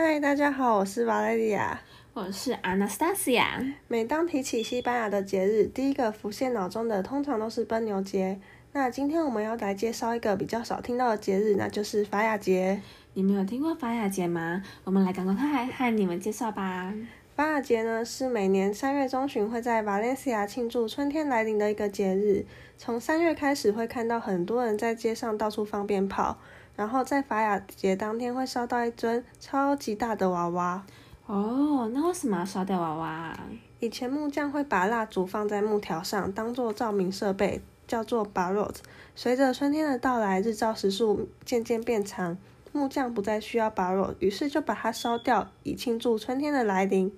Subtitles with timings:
[0.00, 1.80] 嗨，大家好，我是瓦雷利亚，
[2.12, 3.72] 我是 Anastasia。
[3.88, 8.38] 每当提起西班牙的节日，第一个浮现脑中的通常都是奔牛节。
[8.72, 12.80] 那今天我们要来介绍一个比较少听到的节日，那就是法雅节。
[13.14, 14.62] 你们有听过法雅节吗？
[14.84, 16.94] 我们来赶快来和你们介绍吧。
[17.34, 22.46] 法雅节呢，是每年三月中旬会在瓦伦西亚庆祝春天来临的一个节日。
[22.76, 26.38] 从三月开始，会看到很多人在街上到处放鞭炮，
[26.78, 30.86] 然后在法雅节当天会烧到一尊超级大的娃娃。
[31.26, 33.36] 哦，那为什么要烧掉娃娃？
[33.80, 38.76] 以前木匠会把蜡烛放在木条上，当做照明设备，叫做 barrot。
[39.16, 42.38] 随着春天的到来，日照时数渐渐变长，
[42.70, 47.12] 木匠不再需要 barrot，于是就把它烧掉，以庆祝春天的来临。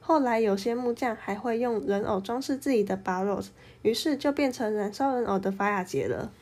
[0.00, 3.48] 后来有些木匠还会用人偶装饰自己的 barrot，
[3.82, 6.32] 于是就变成燃烧人偶的法雅节了。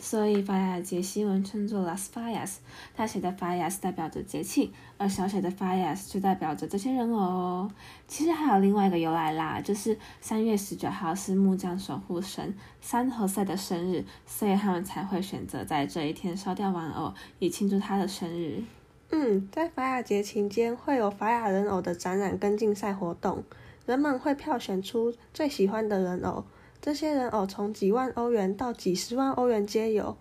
[0.00, 2.56] 所以法雅节西文称作 Las Fallas，
[2.94, 7.70] 大写的 Fallas 代表着节庆，而小写的 Fallas 就代表着这些人偶哦。
[8.06, 18.62] 其实还有另外一个由来啦，就是三月十九号是木匠守护神三和赛的生日，所以他们才会选择在这一天烧掉玩偶，以庆祝他的生日。
[19.10, 23.44] 嗯，在法雅节期间会有法雅人偶的展览跟竞赛活动，
[23.86, 26.44] 人们会票选出最喜欢的人偶。
[26.86, 30.16] 这些人偶从几万欧元到几十万欧元皆有。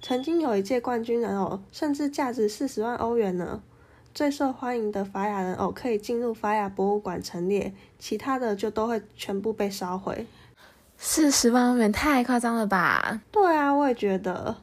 [0.00, 3.60] 曾经有一届冠军人偶甚至价值四十万欧元呢。
[4.14, 10.24] 最受欢迎的法雅人偶可以进入法雅博物馆陈列，其他的就都会全部被烧毁。
[10.96, 13.20] 四十万欧元太夸张了吧？
[13.32, 14.54] 对啊，我也觉得。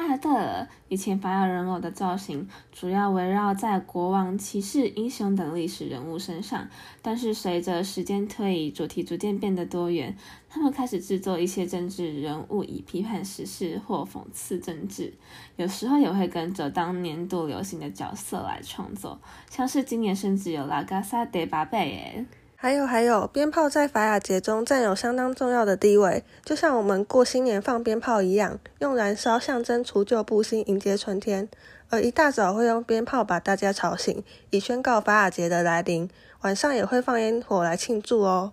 [0.00, 6.66] 啊，对了，以前法雅人偶的造型主要围绕在国王、骑士、英雄等历史人物身上，
[7.02, 10.16] 但是随着时间推移，主题逐渐变得多元，
[10.48, 15.12] 他们开始制作一些政治人物，以批判时事或讽刺政治，
[15.56, 22.26] 有时候也会跟着当年度流行的角色来创作，像是今年甚至有拉加萨德巴贝耶。
[22.62, 31.48] 还有还有，鞭炮在法雅节中占有相当重要的地位，就像我们过新年放鞭炮一样，用燃烧象征除旧布新，迎接春天。
[31.88, 36.10] 而一大早会用鞭炮把大家吵醒，以宣告法雅节的来临。
[36.42, 38.52] 晚上也会放烟火来庆祝哦。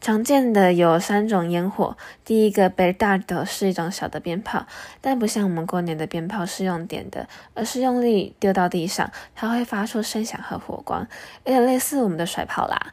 [0.00, 4.64] 常见的有三种烟火，第一个 petardo 是一种小的鞭炮，
[5.00, 11.08] 但不像我们过年的鞭炮是用点的，而是用力丢到地上，它会发出声响和火光，
[11.44, 12.92] 有点类似我们的甩炮啦。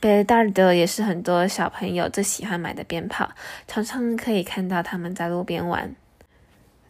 [0.00, 3.30] Petardo 也是很多小朋友最喜欢买的鞭炮，
[3.66, 5.94] 常常可以看到他们在路边玩。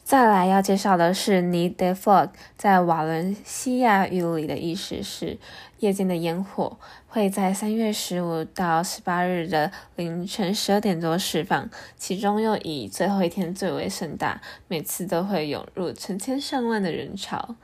[0.03, 5.38] 再来要介绍的是 “ni de fog”，在瓦伦西亚语里的意思是
[5.78, 6.76] 夜间的烟火，
[7.06, 17.54] 会在三月十五到十八日的凌晨十二点多释放，其中又以最后一天最为盛大，每次都会涌入成千上万的人潮。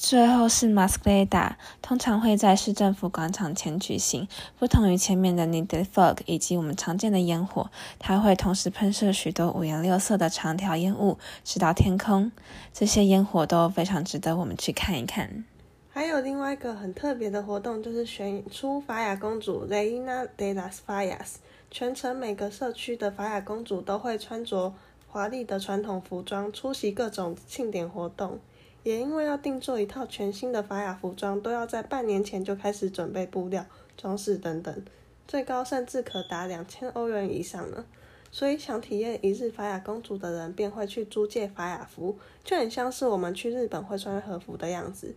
[0.00, 4.28] 最后是 Mascleta，通常会在市政府广场前举行。
[4.56, 12.30] 不同于前面的 ni de fog 以及我们常见的烟火，它会同时喷射许多五颜六色的长条烟雾，直到天空。
[12.72, 15.44] 这些烟火都非常值得我们去看一看。
[15.90, 21.38] 还有另外一个很特别的活动，就是选出法雅公主 Reina de las Fayas。
[21.72, 24.72] 全城每个社区的法雅公主都会穿着
[25.08, 28.38] 华丽的传统服装，出席各种庆典活动。
[28.82, 33.66] 也因为要定做一套全新的法雅服装，都要在半年前就开始准备布料、
[33.96, 34.82] 装饰等等，
[35.26, 37.84] 最高甚至可达两千欧元以上呢。
[38.30, 45.14] 所以想体验一日法雅公主的人，便会去租借法雅服，就很像是我们去日本会穿和服的样子。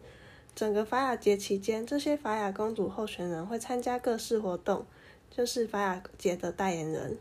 [0.56, 4.86] 整个法雅节期间，这些法雅公主候选人会参加各式活动，
[5.30, 7.18] 就是法雅节的代言人。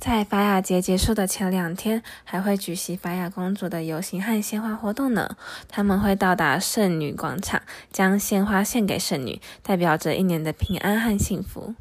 [0.00, 5.36] 在法雅节结束的前两天，还会举行法雅公主的游行和鲜花活动呢。
[5.68, 11.74] 他们会到达圣女广场，将鲜花献给圣女，代表着一年的平安和幸福。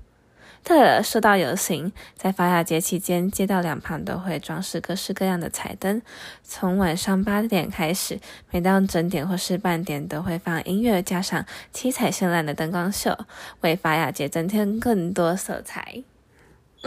[0.63, 6.02] 对了，说到游行，在法雅节期间，街道两旁都会装饰各式各样的彩灯。
[6.43, 8.19] 从晚上八点开始，
[8.49, 13.17] 每到整点或是半点，都会放音乐，加上七彩绚烂的灯光秀，
[13.61, 16.03] 为法雅节增添更多色彩。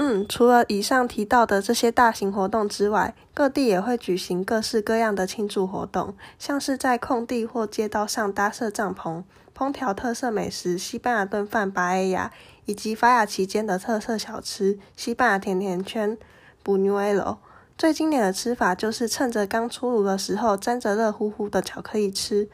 [0.02, 9.22] 嗯，除了以上提到的这些大型活动之外，各地也会举行各式各样的庆祝活动，像是在空地或街道上搭设帐篷，
[9.54, 12.32] 烹调特色美食西班牙炖饭巴埃亚，
[12.64, 16.16] 以及法雅期间的特色小吃西班牙甜甜圈
[16.62, 17.38] 布纽埃罗。
[17.76, 22.48] 最经典的吃法就是趁着刚出炉的时候，沾着热乎乎的巧克力吃，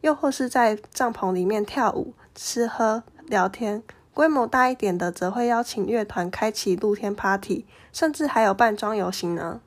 [0.00, 3.84] 又或是在帐篷里面跳舞、吃喝、聊天。
[4.14, 9.60] 规模大一点的，则会邀请乐团开启露天 party，甚至还有扮装游行呢。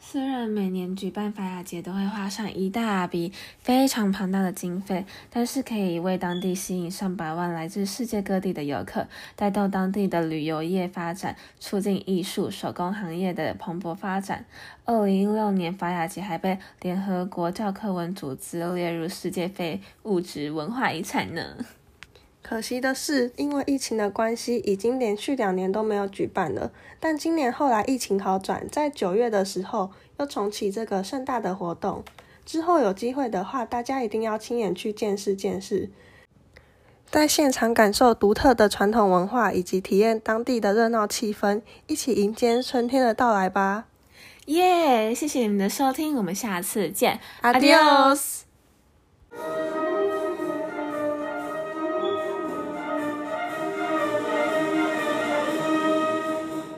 [0.00, 14.46] 虽然每年举办法雅节都会花上一大笔非常庞大的经费，但是可以为当地吸引上百万来自世界各地的游客，带动当地的旅游业发展，促进艺术手工行业的蓬勃发展。
[14.84, 21.56] 二零一六年，法雅节还被联合国教科文组织列入世界非物质文化遗产呢。
[22.48, 26.72] 可惜的是，因为疫情的关系，已经连续两年都没有举办了。
[26.98, 32.02] 但今年后来疫情好转，在九月的时候又重启这个盛大的活动。
[32.46, 35.90] 之后有机会的话，大家一定要亲眼去见识见识，
[37.10, 43.84] 在现场感受独特的传统文化，以及体验当地的热闹气氛，一起迎接春天的到来吧！
[44.46, 45.14] 耶！
[45.14, 48.44] 谢谢你们的收听，我们下次见，Adios。